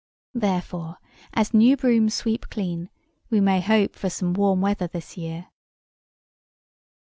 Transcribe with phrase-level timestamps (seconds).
[0.33, 0.97] Therefore,
[1.35, 2.89] as new brooms sweep clean,
[3.29, 5.49] we may hope for some warm weather this year.